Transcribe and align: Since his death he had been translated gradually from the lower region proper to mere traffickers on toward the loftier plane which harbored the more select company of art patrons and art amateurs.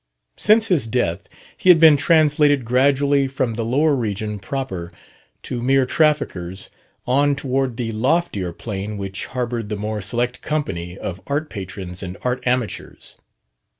Since 0.37 0.69
his 0.69 0.87
death 0.87 1.29
he 1.55 1.69
had 1.69 1.79
been 1.79 1.95
translated 1.95 2.65
gradually 2.65 3.27
from 3.27 3.53
the 3.53 3.61
lower 3.63 3.93
region 3.95 4.39
proper 4.39 4.91
to 5.43 5.61
mere 5.61 5.85
traffickers 5.85 6.69
on 7.05 7.35
toward 7.35 7.77
the 7.77 7.91
loftier 7.91 8.51
plane 8.51 8.97
which 8.97 9.27
harbored 9.27 9.69
the 9.69 9.77
more 9.77 10.01
select 10.01 10.41
company 10.41 10.97
of 10.97 11.21
art 11.27 11.51
patrons 11.51 12.01
and 12.01 12.17
art 12.23 12.41
amateurs. 12.47 13.15